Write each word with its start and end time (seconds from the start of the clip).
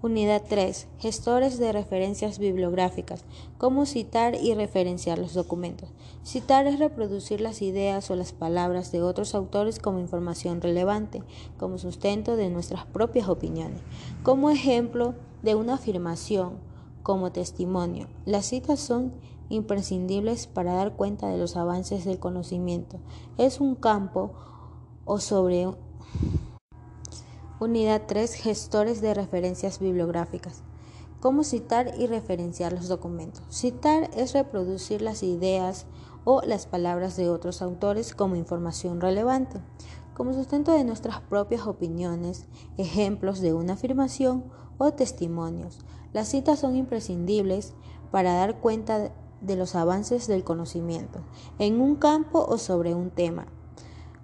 Unidad 0.00 0.44
3. 0.48 0.86
Gestores 0.98 1.58
de 1.58 1.72
referencias 1.72 2.38
bibliográficas. 2.38 3.24
Cómo 3.58 3.84
citar 3.84 4.36
y 4.36 4.54
referenciar 4.54 5.18
los 5.18 5.34
documentos. 5.34 5.88
Citar 6.24 6.68
es 6.68 6.78
reproducir 6.78 7.40
las 7.40 7.62
ideas 7.62 8.08
o 8.08 8.14
las 8.14 8.32
palabras 8.32 8.92
de 8.92 9.02
otros 9.02 9.34
autores 9.34 9.80
como 9.80 9.98
información 9.98 10.60
relevante, 10.60 11.24
como 11.58 11.78
sustento 11.78 12.36
de 12.36 12.48
nuestras 12.48 12.86
propias 12.86 13.28
opiniones. 13.28 13.80
Como 14.22 14.50
ejemplo 14.50 15.16
de 15.42 15.56
una 15.56 15.74
afirmación, 15.74 16.58
como 17.02 17.32
testimonio. 17.32 18.06
Las 18.24 18.46
citas 18.46 18.78
son 18.78 19.14
imprescindibles 19.48 20.46
para 20.46 20.74
dar 20.74 20.94
cuenta 20.94 21.26
de 21.26 21.38
los 21.38 21.56
avances 21.56 22.04
del 22.04 22.20
conocimiento. 22.20 23.00
Es 23.36 23.60
un 23.60 23.74
campo 23.74 24.32
o 25.04 25.18
sobre 25.18 25.66
Unidad 27.60 28.02
3. 28.06 28.34
Gestores 28.34 29.00
de 29.00 29.14
referencias 29.14 29.80
bibliográficas. 29.80 30.62
Cómo 31.18 31.42
citar 31.42 31.92
y 31.98 32.06
referenciar 32.06 32.72
los 32.72 32.86
documentos. 32.86 33.42
Citar 33.50 34.10
es 34.16 34.32
reproducir 34.32 35.02
las 35.02 35.24
ideas 35.24 35.86
o 36.24 36.40
las 36.42 36.68
palabras 36.68 37.16
de 37.16 37.28
otros 37.28 37.60
autores 37.60 38.14
como 38.14 38.36
información 38.36 39.00
relevante, 39.00 39.60
como 40.14 40.34
sustento 40.34 40.70
de 40.70 40.84
nuestras 40.84 41.20
propias 41.22 41.66
opiniones, 41.66 42.46
ejemplos 42.76 43.40
de 43.40 43.52
una 43.54 43.72
afirmación 43.72 44.44
o 44.78 44.92
testimonios. 44.92 45.80
Las 46.12 46.28
citas 46.28 46.60
son 46.60 46.76
imprescindibles 46.76 47.74
para 48.12 48.34
dar 48.34 48.60
cuenta 48.60 49.10
de 49.40 49.56
los 49.56 49.74
avances 49.74 50.28
del 50.28 50.44
conocimiento 50.44 51.22
en 51.58 51.80
un 51.80 51.96
campo 51.96 52.46
o 52.48 52.56
sobre 52.56 52.94
un 52.94 53.10
tema 53.10 53.48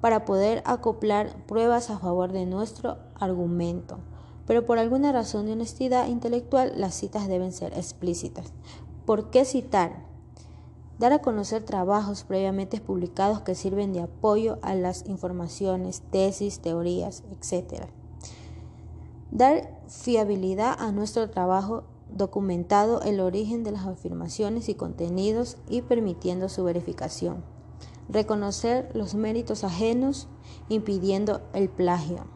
para 0.00 0.24
poder 0.24 0.62
acoplar 0.66 1.44
pruebas 1.46 1.90
a 1.90 1.98
favor 1.98 2.30
de 2.30 2.46
nuestro 2.46 2.98
argumento. 3.18 3.98
Pero 4.46 4.64
por 4.64 4.78
alguna 4.78 5.12
razón 5.12 5.46
de 5.46 5.52
honestidad 5.52 6.08
intelectual, 6.08 6.72
las 6.76 6.94
citas 6.94 7.28
deben 7.28 7.52
ser 7.52 7.72
explícitas. 7.74 8.52
¿Por 9.04 9.30
qué 9.30 9.44
citar? 9.44 10.06
Dar 10.98 11.12
a 11.12 11.18
conocer 11.20 11.62
trabajos 11.64 12.24
previamente 12.24 12.80
publicados 12.80 13.40
que 13.40 13.54
sirven 13.54 13.92
de 13.92 14.00
apoyo 14.00 14.58
a 14.62 14.74
las 14.74 15.06
informaciones, 15.06 16.02
tesis, 16.10 16.60
teorías, 16.60 17.22
etc. 17.30 17.84
Dar 19.30 19.80
fiabilidad 19.88 20.76
a 20.78 20.92
nuestro 20.92 21.28
trabajo 21.28 21.84
documentado 22.08 23.02
el 23.02 23.20
origen 23.20 23.64
de 23.64 23.72
las 23.72 23.86
afirmaciones 23.86 24.68
y 24.68 24.74
contenidos 24.74 25.58
y 25.68 25.82
permitiendo 25.82 26.48
su 26.48 26.64
verificación 26.64 27.42
reconocer 28.08 28.90
los 28.94 29.14
méritos 29.14 29.64
ajenos 29.64 30.28
impidiendo 30.68 31.40
el 31.52 31.68
plagio, 31.68 32.26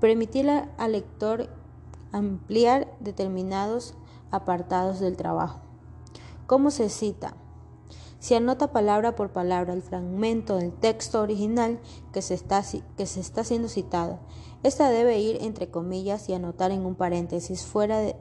permitir 0.00 0.48
al 0.50 0.92
lector 0.92 1.48
ampliar 2.12 2.88
determinados 3.00 3.94
apartados 4.30 5.00
del 5.00 5.16
trabajo. 5.16 5.60
¿Cómo 6.46 6.70
se 6.70 6.88
cita? 6.88 7.34
Se 8.18 8.34
anota 8.34 8.72
palabra 8.72 9.14
por 9.14 9.30
palabra 9.30 9.74
el 9.74 9.82
fragmento 9.82 10.56
del 10.56 10.72
texto 10.72 11.22
original 11.22 11.78
que 12.12 12.20
se 12.20 12.34
está, 12.34 12.64
que 12.96 13.06
se 13.06 13.20
está 13.20 13.44
siendo 13.44 13.68
citado. 13.68 14.18
Esta 14.64 14.90
debe 14.90 15.20
ir 15.20 15.38
entre 15.40 15.70
comillas 15.70 16.28
y 16.28 16.34
anotar 16.34 16.72
en 16.72 16.84
un 16.84 16.96
paréntesis 16.96 17.64
fuera 17.64 17.98
de, 17.98 18.16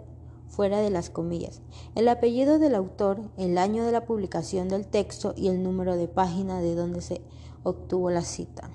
fuera 0.47 0.81
de 0.81 0.91
las 0.91 1.09
comillas, 1.09 1.61
el 1.95 2.07
apellido 2.09 2.59
del 2.59 2.75
autor, 2.75 3.21
el 3.37 3.57
año 3.57 3.85
de 3.85 3.91
la 3.91 4.05
publicación 4.05 4.69
del 4.69 4.87
texto 4.87 5.33
y 5.35 5.47
el 5.47 5.63
número 5.63 5.95
de 5.95 6.07
página 6.07 6.61
de 6.61 6.75
donde 6.75 7.01
se 7.01 7.21
obtuvo 7.63 8.11
la 8.11 8.21
cita. 8.21 8.69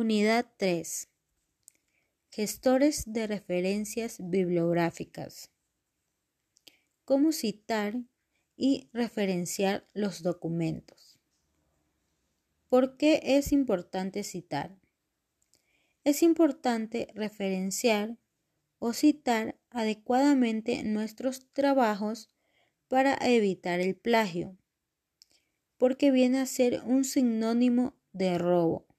Unidad 0.00 0.46
3. 0.56 1.10
Gestores 2.30 3.12
de 3.12 3.26
referencias 3.26 4.16
bibliográficas. 4.18 5.50
¿Cómo 7.04 7.32
citar 7.32 8.00
y 8.56 8.88
referenciar 8.94 9.86
los 9.92 10.22
documentos? 10.22 11.18
¿Por 12.70 12.96
qué 12.96 13.20
es 13.22 13.52
importante 13.52 14.22
citar? 14.22 14.74
Es 16.04 16.22
importante 16.22 17.08
referenciar 17.14 18.16
o 18.78 18.94
citar 18.94 19.58
adecuadamente 19.68 20.82
nuestros 20.82 21.52
trabajos 21.52 22.30
para 22.88 23.18
evitar 23.20 23.80
el 23.80 23.96
plagio, 23.96 24.56
porque 25.76 26.10
viene 26.10 26.38
a 26.38 26.46
ser 26.46 26.80
un 26.86 27.04
sinónimo 27.04 27.92
de 28.14 28.38
robo. 28.38 28.89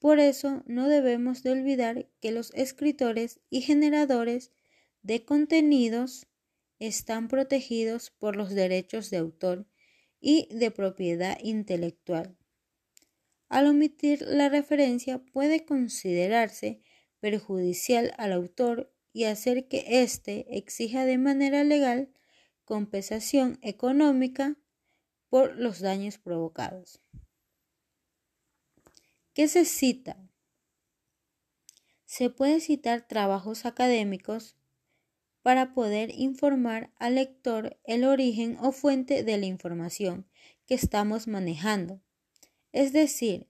Por 0.00 0.18
eso 0.18 0.62
no 0.66 0.88
debemos 0.88 1.42
de 1.42 1.50
olvidar 1.50 2.08
que 2.20 2.32
los 2.32 2.52
escritores 2.54 3.40
y 3.50 3.60
generadores 3.60 4.50
de 5.02 5.26
contenidos 5.26 6.26
están 6.78 7.28
protegidos 7.28 8.10
por 8.10 8.34
los 8.34 8.50
derechos 8.50 9.10
de 9.10 9.18
autor 9.18 9.66
y 10.18 10.48
de 10.50 10.70
propiedad 10.70 11.38
intelectual. 11.42 12.34
Al 13.50 13.66
omitir 13.66 14.22
la 14.22 14.48
referencia 14.48 15.18
puede 15.18 15.66
considerarse 15.66 16.80
perjudicial 17.20 18.14
al 18.16 18.32
autor 18.32 18.94
y 19.12 19.24
hacer 19.24 19.68
que 19.68 20.02
éste 20.02 20.46
exija 20.56 21.04
de 21.04 21.18
manera 21.18 21.62
legal 21.62 22.08
compensación 22.64 23.58
económica 23.60 24.56
por 25.28 25.56
los 25.56 25.80
daños 25.80 26.16
provocados. 26.16 27.02
¿Qué 29.40 29.48
se 29.48 29.64
cita? 29.64 30.18
Se 32.04 32.28
puede 32.28 32.60
citar 32.60 33.08
trabajos 33.08 33.64
académicos 33.64 34.54
para 35.40 35.72
poder 35.72 36.10
informar 36.14 36.92
al 36.98 37.14
lector 37.14 37.80
el 37.84 38.04
origen 38.04 38.58
o 38.60 38.70
fuente 38.70 39.24
de 39.24 39.38
la 39.38 39.46
información 39.46 40.28
que 40.66 40.74
estamos 40.74 41.26
manejando. 41.26 42.02
Es 42.72 42.92
decir, 42.92 43.48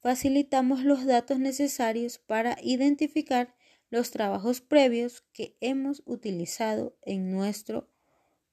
facilitamos 0.00 0.84
los 0.84 1.04
datos 1.04 1.38
necesarios 1.38 2.16
para 2.16 2.56
identificar 2.62 3.54
los 3.90 4.10
trabajos 4.10 4.62
previos 4.62 5.22
que 5.34 5.58
hemos 5.60 6.02
utilizado 6.06 6.96
en 7.02 7.30
nuestro 7.30 7.90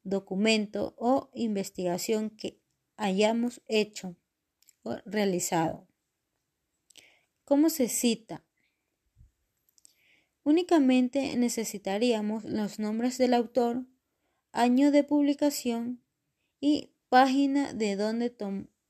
documento 0.03 0.95
o 0.97 1.29
investigación 1.33 2.29
que 2.29 2.59
hayamos 2.97 3.61
hecho 3.69 4.17
o 4.83 4.97
realizado. 5.05 5.87
¿Cómo 7.51 7.69
se 7.69 7.89
cita? 7.89 8.45
Únicamente 10.43 11.35
necesitaríamos 11.35 12.45
los 12.45 12.79
nombres 12.79 13.17
del 13.17 13.33
autor, 13.33 13.85
año 14.53 14.89
de 14.89 15.03
publicación 15.03 16.01
y 16.61 16.93
página 17.09 17.73
de 17.73 17.97
donde, 17.97 18.33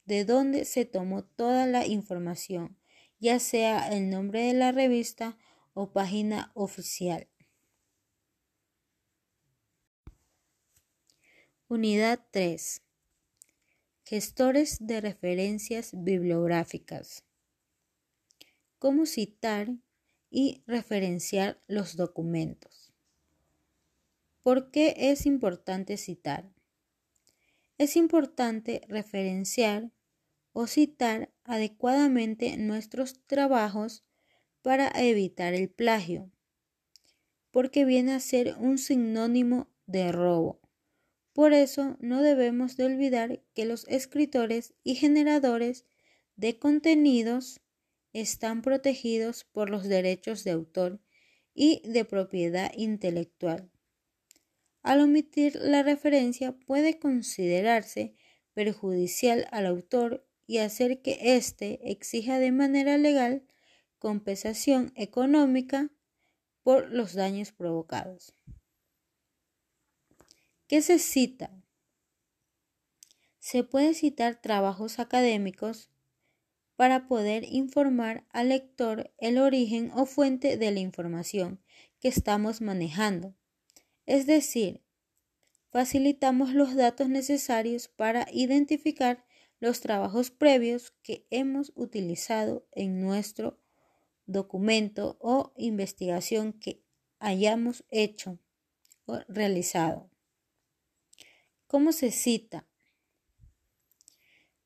de 0.06 0.26
donde 0.26 0.66
se 0.66 0.86
tomó 0.86 1.24
toda 1.24 1.66
la 1.66 1.88
información, 1.88 2.78
ya 3.20 3.40
sea 3.40 3.88
el 3.88 4.12
nombre 4.12 4.44
de 4.44 4.54
la 4.54 4.72
revista 4.72 5.40
o 5.74 5.92
página 5.92 6.52
oficial. 6.54 7.28
Unidad 11.68 12.20
3. 12.30 12.84
Gestores 14.04 14.78
de 14.86 15.02
referencias 15.02 15.90
bibliográficas. 15.96 17.24
Cómo 18.82 19.06
citar 19.06 19.76
y 20.32 20.64
referenciar 20.66 21.62
los 21.68 21.96
documentos. 21.98 22.92
¿Por 24.42 24.72
qué 24.72 24.96
es 24.98 25.28
importante 25.28 25.98
citar? 25.98 26.52
Es 27.78 27.96
importante 27.96 28.82
referenciar 28.88 29.92
o 30.52 30.66
citar 30.66 31.32
adecuadamente 31.44 32.58
nuestros 32.58 33.24
trabajos 33.28 34.04
para 34.64 34.88
evitar 34.96 35.54
el 35.54 35.70
plagio, 35.70 36.32
porque 37.52 37.86
viene 37.86 38.14
a 38.14 38.20
ser 38.20 38.56
un 38.58 38.80
sinónimo 38.80 39.70
de 39.86 40.12
robo. 40.12 40.60
Por 41.34 41.54
eso 41.54 41.98
no 42.00 42.24
debemos 42.24 42.78
de 42.78 42.86
olvidar 42.86 43.44
que 43.54 43.66
los 43.66 43.88
escritores 43.90 44.74
y 44.84 44.96
generadores 44.96 45.86
de 46.36 46.58
contenidos 46.58 47.62
están 48.14 48.62
protegidos 48.62 49.44
por 49.44 49.70
los 49.70 49.84
derechos 49.84 50.44
de 50.44 50.52
autor 50.52 51.00
y 51.54 51.82
de 51.88 52.06
propiedad 52.06 52.72
intelectual. 52.76 53.72
Al 54.84 55.02
omitir 55.02 55.56
la 55.56 55.84
referencia 55.84 56.54
puede 56.54 57.00
considerarse 57.00 58.16
perjudicial 58.54 59.48
al 59.52 59.66
autor 59.66 60.28
y 60.48 60.58
hacer 60.58 61.02
que 61.02 61.36
éste 61.36 61.80
exija 61.92 62.40
de 62.40 62.52
manera 62.52 62.98
legal 62.98 63.46
compensación 64.00 64.92
económica 64.96 65.92
por 66.64 66.90
los 66.92 67.14
daños 67.14 67.52
provocados. 67.52 68.36
¿Qué 70.68 70.82
se 70.82 71.00
cita? 71.00 71.52
Se 73.40 73.64
puede 73.64 73.94
citar 73.94 74.42
trabajos 74.42 75.00
académicos 75.00 75.90
para 76.82 77.08
poder 77.08 77.44
informar 77.44 78.26
al 78.32 78.50
lector 78.50 79.14
el 79.20 79.38
origen 79.38 79.92
o 79.94 80.08
fuente 80.08 80.58
de 80.58 80.72
la 80.72 80.80
información 80.80 81.62
que 82.00 82.08
estamos 82.08 82.60
manejando. 82.60 83.36
Es 84.08 84.26
decir, 84.26 84.82
facilitamos 85.70 86.56
los 86.56 86.74
datos 86.74 87.08
necesarios 87.08 87.88
para 87.88 88.26
identificar 88.34 89.24
los 89.60 89.82
trabajos 89.82 90.32
previos 90.32 90.90
que 91.04 91.28
hemos 91.30 91.72
utilizado 91.76 92.66
en 92.72 93.00
nuestro 93.00 93.60
documento 94.26 95.18
o 95.20 95.54
investigación 95.58 96.52
que 96.52 96.82
hayamos 97.20 97.84
hecho 97.92 98.40
o 99.06 99.20
realizado. 99.28 100.10
¿Cómo 101.68 101.92
se 101.92 102.10
cita? 102.10 102.66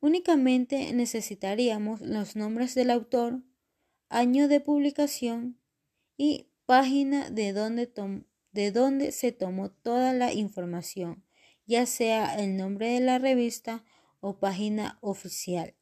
Únicamente 0.06 0.94
necesitaríamos 0.94 2.00
los 2.00 2.36
nombres 2.36 2.76
del 2.76 2.92
autor, 2.92 3.42
año 4.08 4.48
de 4.48 4.60
publicación 4.60 5.60
y 6.16 6.52
página 6.68 7.32
de 7.32 7.54
donde, 7.54 7.92
de 8.52 8.72
donde 8.72 9.12
se 9.12 9.32
tomó 9.32 9.72
toda 9.72 10.14
la 10.14 10.32
información, 10.32 11.26
ya 11.66 11.88
sea 11.88 12.36
el 12.36 12.56
nombre 12.56 12.90
de 12.90 13.00
la 13.00 13.18
revista 13.18 13.84
o 14.20 14.38
página 14.38 15.00
oficial. 15.02 15.74